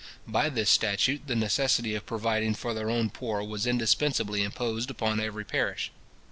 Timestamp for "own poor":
2.89-3.43